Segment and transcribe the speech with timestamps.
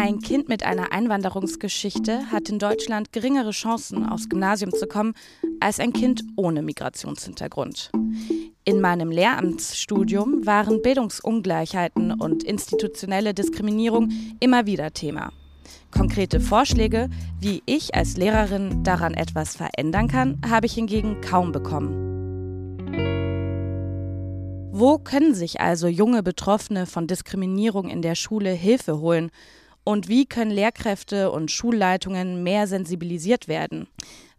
[0.00, 5.12] Ein Kind mit einer Einwanderungsgeschichte hat in Deutschland geringere Chancen, aufs Gymnasium zu kommen,
[5.58, 7.90] als ein Kind ohne Migrationshintergrund.
[8.64, 15.32] In meinem Lehramtsstudium waren Bildungsungleichheiten und institutionelle Diskriminierung immer wieder Thema.
[15.90, 22.04] Konkrete Vorschläge, wie ich als Lehrerin daran etwas verändern kann, habe ich hingegen kaum bekommen.
[24.70, 29.32] Wo können sich also junge Betroffene von Diskriminierung in der Schule Hilfe holen?
[29.88, 33.88] Und wie können Lehrkräfte und Schulleitungen mehr sensibilisiert werden?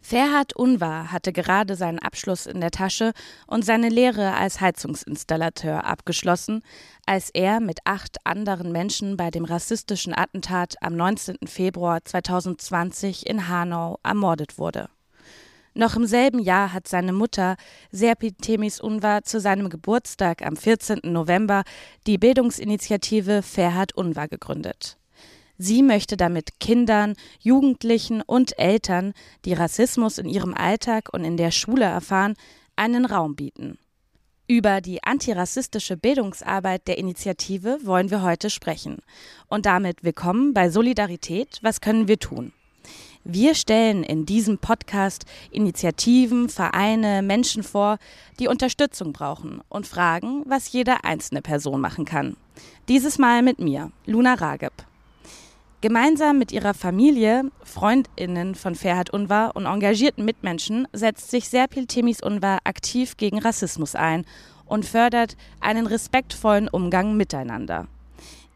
[0.00, 3.10] Ferhat Unvar hatte gerade seinen Abschluss in der Tasche
[3.48, 6.62] und seine Lehre als Heizungsinstallateur abgeschlossen,
[7.04, 11.38] als er mit acht anderen Menschen bei dem rassistischen Attentat am 19.
[11.46, 14.88] Februar 2020 in Hanau ermordet wurde.
[15.74, 17.56] Noch im selben Jahr hat seine Mutter
[17.90, 21.00] Serpi Temis Unvar zu seinem Geburtstag am 14.
[21.02, 21.64] November
[22.06, 24.99] die Bildungsinitiative Ferhat Unvar gegründet.
[25.62, 29.12] Sie möchte damit Kindern, Jugendlichen und Eltern,
[29.44, 32.32] die Rassismus in ihrem Alltag und in der Schule erfahren,
[32.76, 33.76] einen Raum bieten.
[34.48, 39.00] Über die antirassistische Bildungsarbeit der Initiative wollen wir heute sprechen.
[39.48, 41.58] Und damit willkommen bei Solidarität.
[41.60, 42.54] Was können wir tun?
[43.24, 47.98] Wir stellen in diesem Podcast Initiativen, Vereine, Menschen vor,
[48.38, 52.38] die Unterstützung brauchen und fragen, was jede einzelne Person machen kann.
[52.88, 54.72] Dieses Mal mit mir, Luna Rageb.
[55.82, 62.22] Gemeinsam mit ihrer Familie, Freundinnen von Ferhat Unvar und engagierten Mitmenschen setzt sich Serpil Temis
[62.22, 64.26] Unvar aktiv gegen Rassismus ein
[64.66, 67.86] und fördert einen respektvollen Umgang miteinander.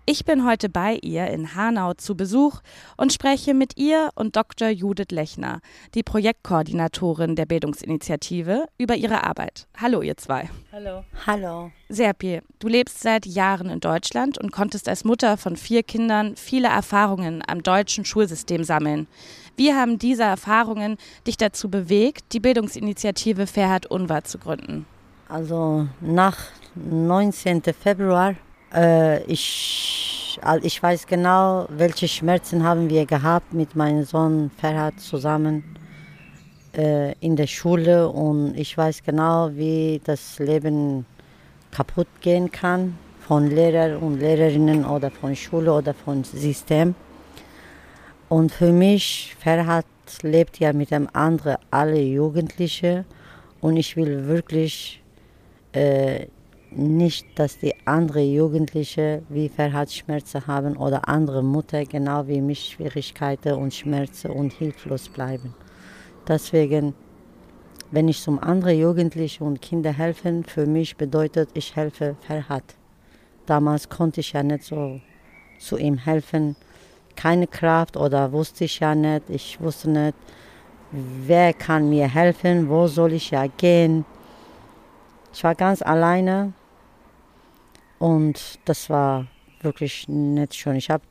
[0.06, 2.60] Ich bin heute bei ihr in Hanau zu Besuch
[2.98, 4.69] und spreche mit ihr und Dr.
[4.69, 5.61] Judith Lechner,
[5.94, 9.66] die Projektkoordinatorin der Bildungsinitiative, über ihre Arbeit.
[9.80, 10.50] Hallo, ihr zwei.
[10.72, 11.05] Hallo.
[11.27, 11.70] Hallo.
[11.88, 16.68] Serpie, du lebst seit Jahren in Deutschland und konntest als Mutter von vier Kindern viele
[16.68, 19.07] Erfahrungen am deutschen Schulsystem sammeln.
[19.57, 24.84] Wie haben diese Erfahrungen dich dazu bewegt, die Bildungsinitiative Ferhat Unwahr zu gründen?
[25.30, 26.36] Also nach
[26.74, 27.62] 19.
[27.62, 28.34] Februar
[28.74, 35.77] äh, ich, ich weiß genau, welche Schmerzen haben wir gehabt mit meinem Sohn Ferhat zusammen
[36.77, 41.07] äh, in der Schule und ich weiß genau, wie das Leben
[41.70, 46.95] kaputt gehen kann von Lehrern und Lehrerinnen oder von Schule oder von System.
[48.29, 49.86] Und für mich, Ferhat
[50.23, 53.05] lebt ja mit einem anderen, alle Jugendliche
[53.61, 55.02] und ich will wirklich
[55.73, 56.27] äh,
[56.77, 63.55] nicht, dass die andere Jugendliche wie Verhaltensschmerzen haben oder andere Mutter genau wie mich Schwierigkeiten
[63.55, 65.55] und Schmerzen und hilflos bleiben.
[66.27, 66.95] Deswegen,
[67.90, 72.64] wenn ich zum anderen Jugendlichen und Kinder helfen, für mich bedeutet, ich helfe Ferhat.
[73.46, 75.01] Damals konnte ich ja nicht so
[75.58, 76.57] zu ihm helfen,
[77.14, 80.17] keine Kraft oder wusste ich ja nicht, ich wusste nicht,
[80.90, 84.05] wer kann mir helfen, wo soll ich ja gehen.
[85.33, 86.52] Ich war ganz alleine
[88.04, 89.28] und das war
[89.62, 90.76] wirklich nicht schön.
[90.76, 91.04] Ich habe,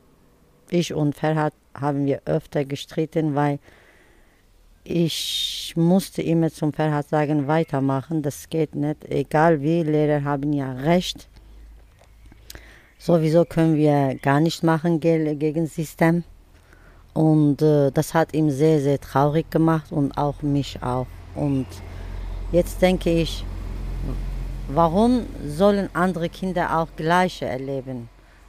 [0.70, 3.58] ich und Ferhat haben wir öfter gestritten, weil
[4.84, 9.04] ich musste immer zum Ferhat sagen, weitermachen, das geht nicht.
[9.06, 11.28] Egal wie, Lehrer haben ja recht.
[12.96, 16.22] Sowieso können wir gar nicht machen gegen System.
[17.12, 21.08] Und äh, das hat ihn sehr, sehr traurig gemacht und auch mich auch.
[21.34, 21.66] Und
[22.52, 23.44] jetzt denke ich,
[24.68, 28.08] Warum sollen andere Kinder auch Gleiche erleben?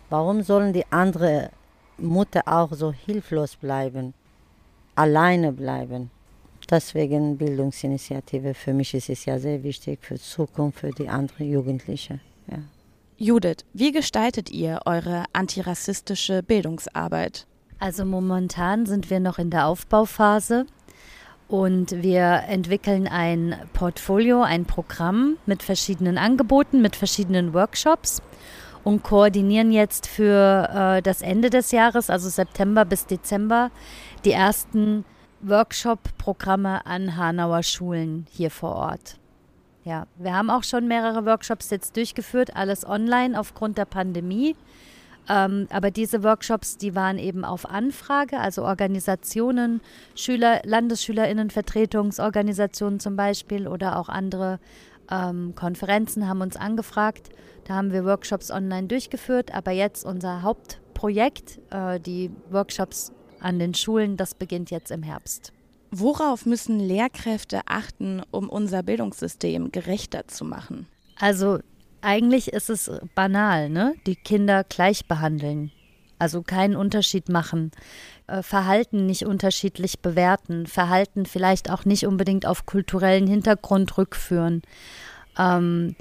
[0.09, 1.49] Warum sollen die andere
[1.97, 4.13] Mutter auch so hilflos bleiben,
[4.95, 6.09] alleine bleiben?
[6.69, 8.53] Deswegen Bildungsinitiative.
[8.53, 12.21] Für mich ist es ja sehr wichtig für die Zukunft, für die anderen Jugendlichen.
[12.49, 12.59] Ja.
[13.17, 17.45] Judith, wie gestaltet ihr eure antirassistische Bildungsarbeit?
[17.77, 20.65] Also momentan sind wir noch in der Aufbauphase.
[21.47, 28.21] Und wir entwickeln ein Portfolio, ein Programm mit verschiedenen Angeboten, mit verschiedenen Workshops
[28.83, 33.69] und koordinieren jetzt für äh, das Ende des Jahres, also September bis Dezember,
[34.23, 35.05] die ersten
[35.41, 39.17] Workshop-Programme an Hanauer Schulen hier vor Ort.
[39.83, 44.55] Ja, wir haben auch schon mehrere Workshops jetzt durchgeführt, alles online aufgrund der Pandemie.
[45.27, 49.81] Ähm, aber diese Workshops, die waren eben auf Anfrage, also Organisationen,
[50.15, 54.59] Schüler, Landesschülerinnenvertretungsorganisationen zum Beispiel oder auch andere
[55.09, 57.29] ähm, Konferenzen haben uns angefragt.
[57.65, 63.73] Da haben wir Workshops online durchgeführt, aber jetzt unser Hauptprojekt, äh, die Workshops an den
[63.73, 65.51] Schulen, das beginnt jetzt im Herbst.
[65.91, 70.87] Worauf müssen Lehrkräfte achten, um unser Bildungssystem gerechter zu machen?
[71.19, 71.59] Also
[72.05, 73.95] eigentlich ist es banal, ne?
[74.05, 75.71] Die Kinder gleich behandeln.
[76.17, 77.71] Also keinen Unterschied machen,
[78.27, 84.61] äh, Verhalten nicht unterschiedlich bewerten, Verhalten vielleicht auch nicht unbedingt auf kulturellen Hintergrund rückführen,
[85.37, 85.95] ähm,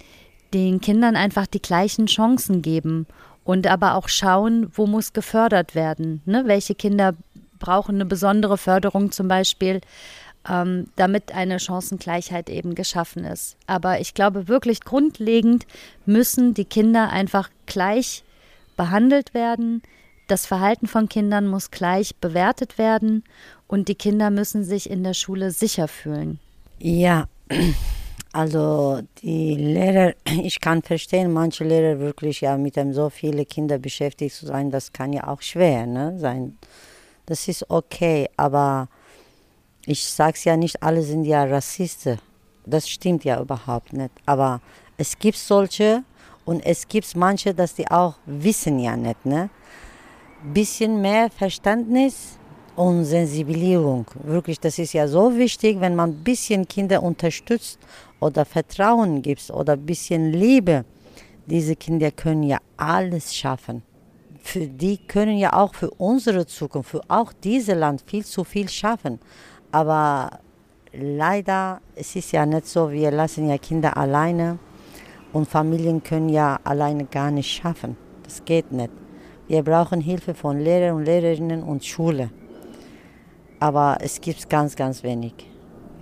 [0.52, 3.06] den Kindern einfach die gleichen Chancen geben
[3.42, 6.22] und aber auch schauen, wo muss gefördert werden.
[6.26, 6.44] Ne?
[6.46, 7.14] Welche Kinder
[7.58, 9.80] brauchen eine besondere Förderung zum Beispiel,
[10.48, 13.56] ähm, damit eine Chancengleichheit eben geschaffen ist.
[13.66, 15.66] Aber ich glaube wirklich grundlegend
[16.06, 18.24] müssen die Kinder einfach gleich
[18.76, 19.82] behandelt werden.
[20.28, 23.24] Das Verhalten von Kindern muss gleich bewertet werden
[23.66, 26.38] und die Kinder müssen sich in der Schule sicher fühlen.
[26.78, 27.28] Ja,
[28.32, 33.78] also die Lehrer, ich kann verstehen, manche Lehrer wirklich ja mit dem so viele Kinder
[33.78, 36.58] beschäftigt zu sein, das kann ja auch schwer ne, sein.
[37.26, 38.88] Das ist okay, aber
[39.86, 42.18] ich sage es ja nicht, alle sind ja Rassisten.
[42.66, 44.10] Das stimmt ja überhaupt nicht.
[44.26, 44.60] Aber
[44.96, 46.02] es gibt solche
[46.44, 49.26] und es gibt manche, dass die auch wissen ja nicht.
[49.26, 49.50] Ne?
[50.52, 52.38] Bisschen mehr Verständnis
[52.76, 54.06] und Sensibilierung.
[54.22, 57.78] Wirklich, das ist ja so wichtig, wenn man ein bisschen Kinder unterstützt
[58.20, 60.84] oder Vertrauen gibt oder ein bisschen Liebe.
[61.46, 63.82] Diese Kinder können ja alles schaffen.
[64.42, 68.68] Für die können ja auch für unsere Zukunft, für auch dieses Land viel zu viel
[68.68, 69.18] schaffen.
[69.74, 70.30] Aber
[70.92, 74.60] leider, es ist ja nicht so, wir lassen ja Kinder alleine
[75.32, 77.96] und Familien können ja alleine gar nicht schaffen.
[78.22, 78.92] Das geht nicht.
[79.48, 82.30] Wir brauchen Hilfe von Lehrern und Lehrerinnen und Schule.
[83.58, 85.34] Aber es gibt ganz, ganz wenig.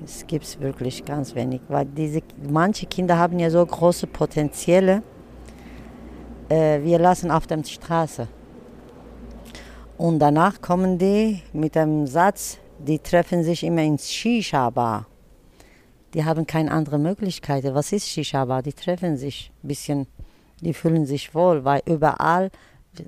[0.05, 5.03] Es gibt wirklich ganz wenig, weil diese, manche Kinder haben ja so große Potenziale.
[6.51, 8.29] Äh, wir lassen auf der Straße.
[9.97, 15.07] Und danach kommen die mit dem Satz, die treffen sich immer ins Shisha-Bar.
[16.15, 17.65] Die haben keine andere Möglichkeit.
[17.65, 18.63] Was ist Shisha-Bar?
[18.63, 20.07] Die treffen sich ein bisschen,
[20.61, 22.51] die fühlen sich wohl, weil überall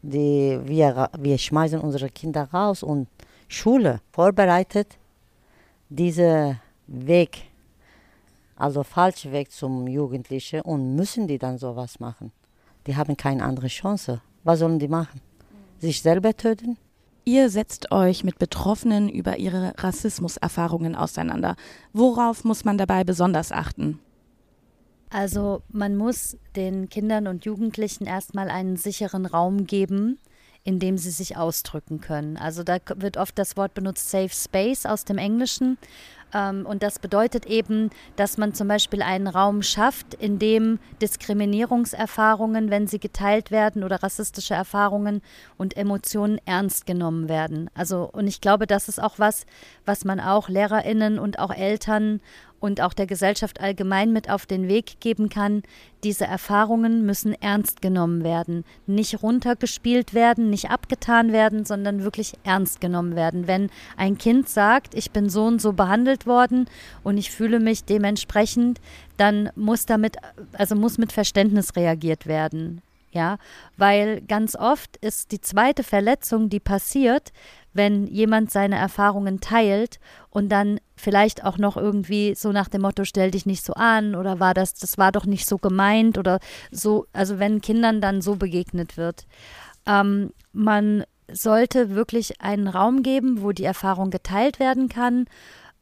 [0.03, 3.09] die, wir, wir schmeißen unsere Kinder raus und
[3.49, 4.97] Schule vorbereitet
[5.89, 7.43] diesen Weg,
[8.57, 12.33] also falschen Weg zum Jugendlichen und müssen die dann sowas machen.
[12.87, 14.21] Die haben keine andere Chance.
[14.45, 15.21] Was sollen die machen?
[15.79, 16.77] Sich selber töten?
[17.25, 21.57] Ihr setzt euch mit Betroffenen über ihre Rassismuserfahrungen auseinander.
[21.93, 23.99] Worauf muss man dabei besonders achten?
[25.09, 30.19] Also man muss den Kindern und Jugendlichen erstmal einen sicheren Raum geben,
[30.65, 32.37] in dem sie sich ausdrücken können.
[32.37, 35.79] Also da wird oft das Wort benutzt Safe Space aus dem Englischen.
[36.35, 42.71] Ähm, und das bedeutet eben, dass man zum Beispiel einen Raum schafft, in dem Diskriminierungserfahrungen,
[42.71, 45.23] wenn sie geteilt werden oder rassistische Erfahrungen
[45.57, 47.71] und Emotionen ernst genommen werden.
[47.75, 49.47] Also, und ich glaube, das ist auch was,
[49.87, 52.21] was man auch LehrerInnen und auch Eltern
[52.61, 55.63] und auch der Gesellschaft allgemein mit auf den Weg geben kann,
[56.03, 62.81] diese Erfahrungen müssen ernst genommen werden, nicht runtergespielt werden, nicht abgetan werden, sondern wirklich ernst
[62.81, 63.47] genommen werden.
[63.47, 66.67] Wenn ein Kind sagt, ich bin so und so behandelt worden
[67.03, 68.81] und ich fühle mich dementsprechend,
[69.17, 70.17] dann muss damit,
[70.53, 72.83] also muss mit Verständnis reagiert werden.
[73.13, 73.39] Ja,
[73.77, 77.33] weil ganz oft ist die zweite Verletzung, die passiert,
[77.75, 79.99] wenn jemand seine Erfahrungen teilt
[80.31, 84.15] und dann vielleicht auch noch irgendwie so nach dem Motto, stell dich nicht so an
[84.15, 86.39] oder war das, das war doch nicht so gemeint oder
[86.71, 89.27] so, also wenn Kindern dann so begegnet wird.
[89.87, 95.27] Ähm, man sollte wirklich einen Raum geben, wo die Erfahrung geteilt werden kann,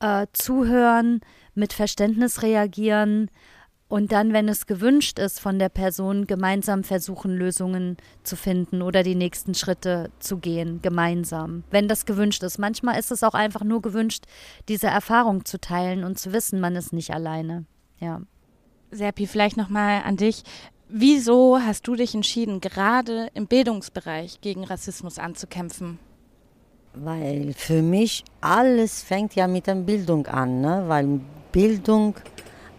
[0.01, 1.21] äh, zuhören,
[1.55, 3.31] mit Verständnis reagieren,
[3.93, 9.03] und dann, wenn es gewünscht ist von der Person, gemeinsam versuchen, Lösungen zu finden oder
[9.03, 12.57] die nächsten Schritte zu gehen, gemeinsam, wenn das gewünscht ist.
[12.57, 14.25] Manchmal ist es auch einfach nur gewünscht,
[14.67, 17.67] diese Erfahrung zu teilen und zu wissen, man ist nicht alleine.
[17.99, 18.23] Ja.
[18.91, 20.43] Serpi, vielleicht nochmal an dich.
[20.89, 25.99] Wieso hast du dich entschieden, gerade im Bildungsbereich gegen Rassismus anzukämpfen?
[26.95, 30.85] Weil für mich alles fängt ja mit der Bildung an, ne?
[30.87, 31.21] weil
[31.53, 32.15] Bildung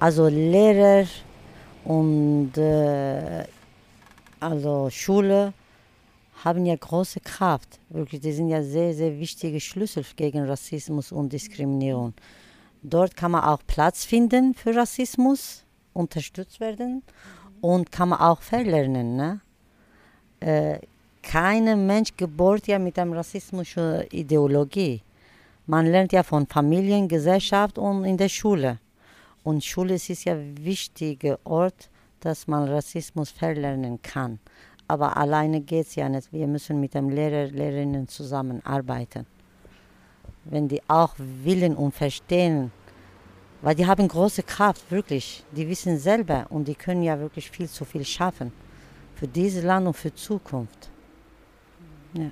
[0.04, 1.08] also Lehrer
[1.86, 3.46] und äh,
[4.38, 5.54] also Schule
[6.44, 7.80] haben ja große Kraft.
[7.88, 12.14] Wirklich, die sind ja sehr, sehr wichtige Schlüssel gegen Rassismus und Diskriminierung.
[12.82, 17.02] Dort kann man auch Platz finden für Rassismus, unterstützt werden
[17.62, 19.16] und kann man auch verlernen.
[19.16, 19.40] Ne?
[20.42, 20.80] Äh,
[21.22, 25.02] kein Mensch geboren ja mit einer rassismischen Ideologie.
[25.66, 28.80] Man lernt ja von Familien, Gesellschaft und in der Schule.
[29.44, 34.40] Und Schule ist ja ein wichtiger Ort, dass man Rassismus verlernen kann.
[34.88, 36.32] Aber alleine geht es ja nicht.
[36.32, 39.26] Wir müssen mit den Lehrer, Lehrerinnen zusammenarbeiten.
[40.46, 42.72] Wenn die auch willen und verstehen,
[43.62, 45.44] weil die haben große Kraft, wirklich.
[45.52, 48.52] Die wissen selber und die können ja wirklich viel zu viel schaffen.
[49.16, 50.90] Für dieses Land und für Zukunft.
[52.14, 52.30] Ja.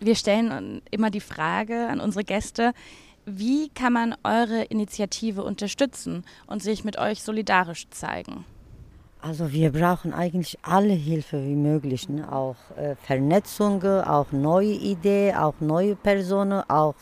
[0.00, 2.72] Wir stellen immer die Frage an unsere Gäste,
[3.26, 8.44] wie kann man eure Initiative unterstützen und sich mit euch solidarisch zeigen?
[9.22, 12.32] Also wir brauchen eigentlich alle Hilfe wie möglich, ne?
[12.32, 16.94] auch äh, Vernetzung, auch neue Ideen, auch neue Personen, auch,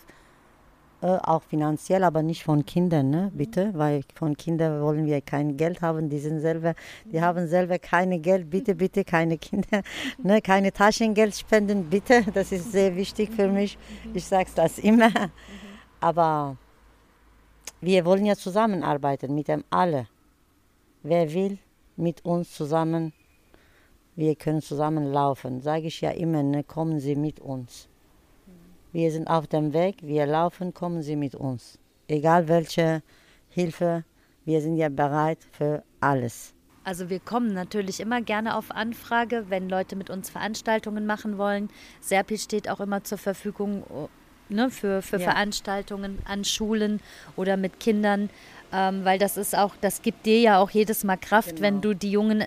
[1.01, 3.31] äh, auch finanziell, aber nicht von Kindern, ne?
[3.33, 7.79] bitte, weil von Kindern wollen wir kein Geld haben, die sind selber, die haben selber
[7.79, 9.83] keine Geld, bitte, bitte keine Kinder,
[10.21, 10.43] ne?
[10.43, 13.79] keine Taschengeld spenden, bitte, das ist sehr wichtig für mich,
[14.13, 15.13] ich sage das immer,
[16.01, 16.57] aber
[17.81, 20.09] wir wollen ja zusammenarbeiten mit dem alle,
[21.03, 21.59] wer will,
[21.97, 23.13] mit uns zusammen,
[24.17, 25.61] wir können zusammen laufen.
[25.61, 27.89] Sage ich ja immer, ne, kommen Sie mit uns.
[28.93, 31.79] Wir sind auf dem Weg, wir laufen, kommen Sie mit uns.
[32.09, 33.03] Egal welche
[33.49, 34.05] Hilfe,
[34.45, 36.55] wir sind ja bereit für alles.
[36.85, 41.69] Also wir kommen natürlich immer gerne auf Anfrage, wenn Leute mit uns Veranstaltungen machen wollen.
[42.01, 44.09] Serpil steht auch immer zur Verfügung
[44.49, 45.31] ne, für, für ja.
[45.31, 47.01] Veranstaltungen an Schulen
[47.37, 48.31] oder mit Kindern.
[48.71, 51.63] Ähm, weil das ist auch, das gibt dir ja auch jedes Mal Kraft, genau.
[51.63, 52.45] wenn du die jungen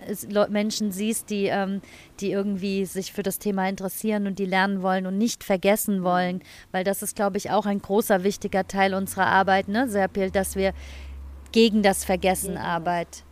[0.50, 1.82] Menschen siehst, die, ähm,
[2.20, 6.04] die irgendwie sich für das Thema interessieren und die lernen wollen und nicht vergessen mhm.
[6.04, 6.42] wollen.
[6.72, 10.56] Weil das ist, glaube ich, auch ein großer, wichtiger Teil unserer Arbeit, ne, Serpil, dass
[10.56, 10.74] wir
[11.52, 12.62] gegen das Vergessen ja.
[12.62, 13.24] arbeiten.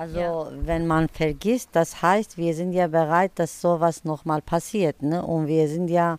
[0.00, 0.48] Also ja.
[0.62, 5.02] wenn man vergisst, das heißt, wir sind ja bereit, dass sowas nochmal passiert.
[5.02, 5.22] Ne?
[5.22, 6.16] Und wir sind ja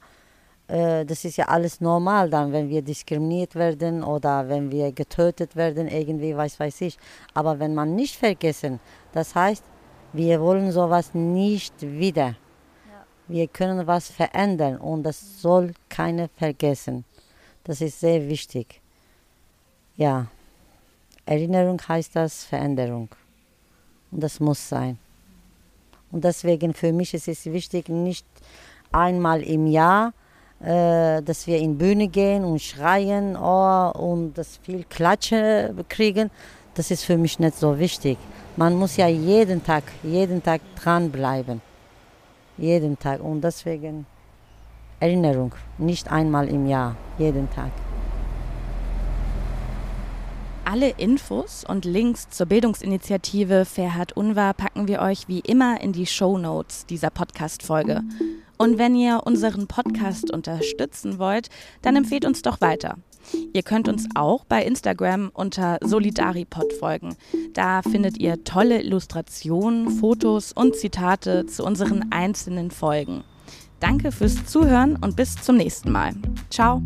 [0.72, 5.90] das ist ja alles normal dann, wenn wir diskriminiert werden oder wenn wir getötet werden,
[5.90, 6.98] irgendwie, weiß weiß ich.
[7.34, 8.80] Aber wenn man nicht vergessen,
[9.12, 9.66] das heißt,
[10.14, 12.28] wir wollen sowas nicht wieder.
[12.28, 13.06] Ja.
[13.28, 17.04] Wir können was verändern und das soll keiner vergessen.
[17.66, 18.80] Das ist sehr wichtig.
[19.98, 20.28] Ja,
[21.26, 23.10] Erinnerung heißt das Veränderung.
[24.10, 24.98] Und das muss sein.
[26.12, 28.26] Und deswegen für mich ist es wichtig, nicht
[28.92, 30.21] einmal im Jahr äh,
[30.64, 36.30] dass wir in Bühne gehen und schreien oh, und das viel Klatsche kriegen,
[36.76, 38.18] das ist für mich nicht so wichtig.
[38.58, 41.62] Man muss ja jeden Tag, jeden Tag dranbleiben.
[42.58, 43.22] Jeden Tag.
[43.22, 44.06] Und deswegen
[45.00, 47.72] Erinnerung, nicht einmal im Jahr, jeden Tag.
[50.64, 56.06] Alle Infos und Links zur Bildungsinitiative Ferhat Unwahr packen wir euch wie immer in die
[56.06, 58.04] Show Notes dieser Podcast-Folge.
[58.62, 61.50] Und wenn ihr unseren Podcast unterstützen wollt,
[61.82, 63.00] dann empfehlt uns doch weiter.
[63.54, 67.16] Ihr könnt uns auch bei Instagram unter Solidaripod folgen.
[67.54, 73.24] Da findet ihr tolle Illustrationen, Fotos und Zitate zu unseren einzelnen Folgen.
[73.80, 76.14] Danke fürs Zuhören und bis zum nächsten Mal.
[76.52, 76.84] Ciao.